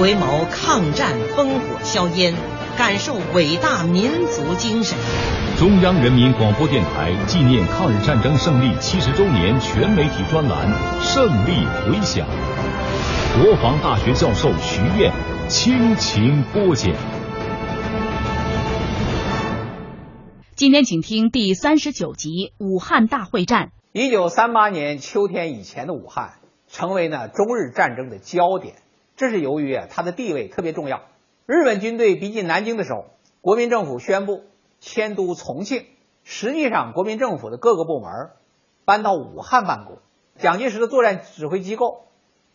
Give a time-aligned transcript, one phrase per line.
[0.00, 2.32] 回眸抗战烽火硝烟，
[2.78, 4.96] 感受伟大民族精神。
[5.58, 12.26] 中央人民广播电台纪念抗日战争胜利七十周年全媒体专栏《胜利回响》，
[13.44, 15.12] 国防大学教授徐燕
[15.50, 16.90] 倾情播讲。
[20.56, 23.66] 今天请听第三十九集《武汉大会战》。
[23.92, 26.36] 一九三八年秋天以前的武汉，
[26.68, 28.76] 成为呢中日战争的焦点。
[29.20, 31.02] 这是由于啊，它的地位特别重要。
[31.44, 33.04] 日本军队逼近南京的时候，
[33.42, 34.44] 国民政府宣布
[34.78, 35.84] 迁都重庆。
[36.24, 38.30] 实际上，国民政府的各个部门
[38.86, 39.98] 搬到武汉办公。
[40.38, 42.06] 蒋介石的作战指挥机构，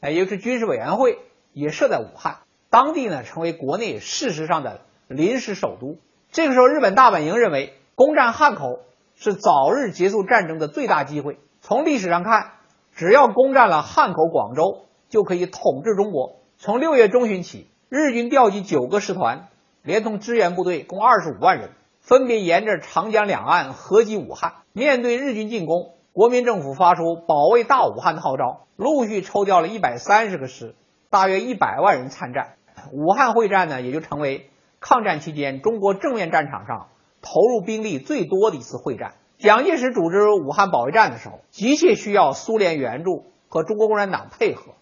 [0.00, 1.18] 也就是军事委员会，
[1.52, 2.38] 也设在武汉。
[2.70, 5.98] 当地呢，成为国内事实上的临时首都。
[6.32, 8.78] 这个时候，日本大本营认为攻占汉口
[9.16, 11.38] 是早日结束战争的最大机会。
[11.60, 12.52] 从历史上看，
[12.94, 16.40] 只要攻占了汉口、广州，就可以统治中国。
[16.56, 19.48] 从六月中旬起，日军调集九个师团，
[19.82, 21.70] 连同支援部队共二十五万人，
[22.00, 24.54] 分别沿着长江两岸合击武汉。
[24.72, 30.74] 面对日军进攻，国民政府发出保卫大武汉的号召，陆续抽调了一百三十个师，
[31.10, 32.54] 大约一百万人参战。
[32.92, 34.48] 武汉会战呢，也就成为
[34.80, 36.88] 抗战期间中国正面战场上
[37.20, 39.14] 投入兵力最多的一次会战。
[39.38, 44.72] 蒋介石组织武汉保卫战的时候，急切需要苏联援助和中国共产党配合。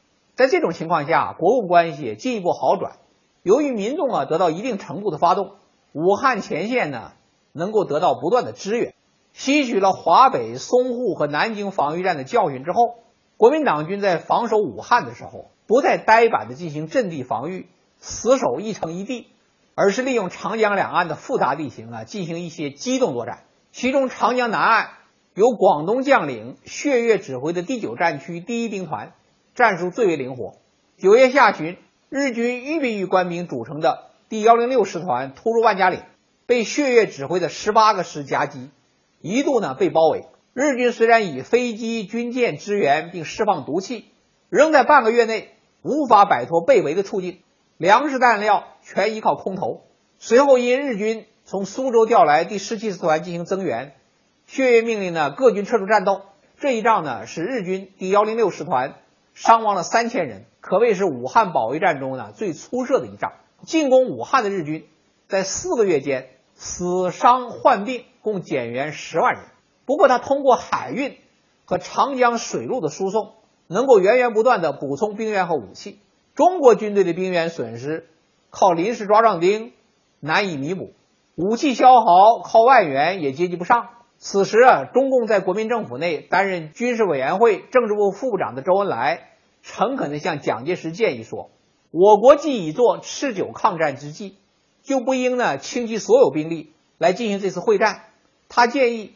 [0.42, 2.96] 在这种情况下，国共关系进一步好转。
[3.44, 5.52] 由于民众啊得到一定程度的发动，
[5.92, 7.12] 武汉前线呢
[7.52, 8.92] 能够得到不断的支援。
[9.32, 12.96] 吸取了华北、淞沪和南京防御战的教训之后，
[13.36, 19.28] 国民党军在防守武汉的时候，不再呆板的进行阵地防御，死守一城一地，
[19.76, 23.44] 而是利用长江两岸的复杂地形啊进行一些机动作战。
[23.70, 24.88] 其中，长江南岸
[25.34, 29.12] 由广东将领薛岳指挥的第九战区第一兵团。
[29.54, 30.54] 战术最为灵活。
[30.96, 31.76] 九月下旬，
[32.08, 36.00] 日军预备役官兵组成的第幺零六师团突入万家岭，
[36.46, 38.70] 被薛岳指挥的十八个师夹击，
[39.20, 40.24] 一度呢被包围。
[40.54, 44.06] 日军虽然以飞机、军舰支援并释放毒气，
[44.48, 45.50] 仍在半个月内
[45.82, 47.40] 无法摆脱被围的处境，
[47.76, 49.82] 粮食弹料全依靠空投。
[50.18, 53.92] 随后因日军从苏州调来第十七师团进行增援，
[54.46, 56.22] 薛岳命令呢各军撤出战斗。
[56.58, 58.94] 这一仗呢是日军第幺零六师团。
[59.34, 63.32] 伤亡了三千人，可谓是武汉保卫战中呢最出色的一仗。
[63.64, 64.86] 进攻武汉的日军，
[65.28, 69.44] 在四个月间死伤患病共减员十万人。
[69.84, 71.16] 不过，他通过海运
[71.64, 73.34] 和长江水路的输送，
[73.68, 76.00] 能够源源不断的补充兵员和武器。
[76.34, 78.08] 中国军队的兵员损失
[78.50, 79.72] 靠临时抓壮丁
[80.18, 80.92] 难以弥补，
[81.36, 83.88] 武器消耗靠外援也接济不上。
[84.24, 89.30] 此时啊，中共在国民政府内担任军事委员会政治部副部长的周恩来，
[89.64, 91.50] 诚恳地向蒋介石建议说
[91.90, 94.36] ：“我国既已做持久抗战之计，
[94.84, 98.04] 就不应呢倾其所有兵力来进行这次会战。”
[98.48, 99.12] 他建议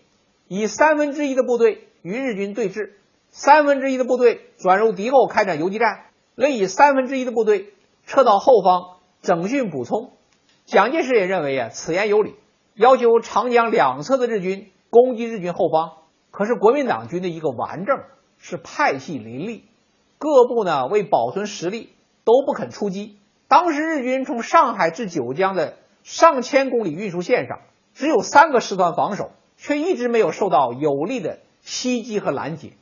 [0.49, 2.91] 以三分之一的部队与日军对峙，
[3.31, 7.73] 三分之一的部队转入敌后开展游击战，另以三分之一的部队
[8.09, 10.11] 撤到后方整训补充。
[10.65, 12.35] 蒋介石也认为啊，此言有理，
[12.75, 14.73] 要求长江两侧的日军。
[14.91, 15.93] 攻击日军后方，
[16.31, 17.99] 可是国民党军的一个顽症
[18.39, 19.65] 是派系林立，
[20.19, 21.91] 各部呢为保存实力
[22.25, 23.19] 都不肯出击。
[23.49, 27.61] 当时日军从上海至九江的上千公里运输线上，
[27.95, 32.73] 只有三个师团防守，却一直没有受到有力的袭击和拦截。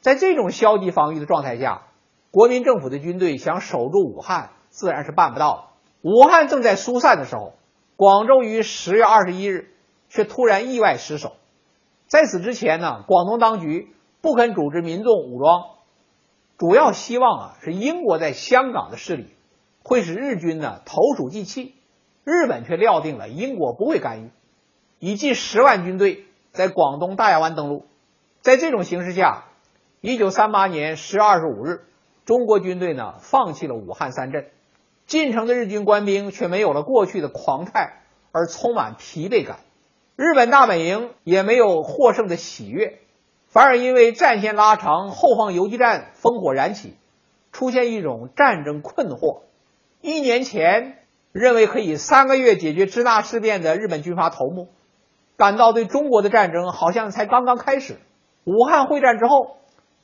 [0.00, 1.88] 在这种消极防御的状态下，
[2.30, 5.72] 国民政府的军队想守住武汉，自然是办不到。
[6.02, 7.54] 武汉正在疏散的时候，
[7.96, 9.72] 广州于十月二十一日。
[10.16, 11.36] 却突然意外失守。
[12.08, 15.64] 在此之前呢，广东当局不肯组织民众武装，
[16.56, 19.26] 主要希望啊是英国在香港的势力
[19.84, 21.74] 会使日军呢投鼠忌器。
[22.24, 24.30] 日本却料定了英国不会干预，
[24.98, 27.86] 以近十万军队在广东大亚湾登陆。
[28.40, 29.44] 在这种形势下，
[30.00, 31.84] 一九三八年十月二十五日，
[32.24, 34.46] 中国军队呢放弃了武汉三镇，
[35.06, 38.02] 进城的日军官兵却没有了过去的狂态，
[38.32, 39.60] 而充满疲惫感。
[40.16, 43.00] 日本大本营也没有获胜的喜悦，
[43.48, 46.96] 反而因为战线拉长，后方游击战烽火燃起，
[47.52, 49.40] 出现一种战争困惑。
[50.00, 50.96] 一年前
[51.32, 54.68] 认为可以三个月解决支那事变的日本军阀头目，
[55.36, 57.98] 感到对中国的战争好像才刚刚开始。
[58.44, 59.58] 武汉会战之后，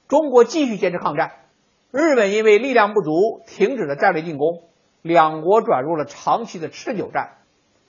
[0.08, 1.32] 中国继续坚持抗战，
[1.90, 4.64] 日本因为力量不足，停止了战略进攻，
[5.00, 7.38] 两国转入了长期的持久战。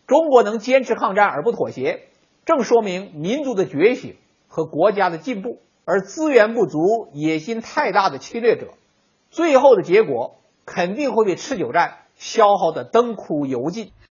[0.08, 2.04] 中国能坚持抗战而不妥协。
[2.46, 4.18] 正说明民族的觉醒
[4.48, 8.74] 和国家的进步，而资源不足、野心太大的侵略者，
[9.30, 10.36] 最后的结果
[10.66, 13.94] 肯定会被持久战消耗得灯枯油尽。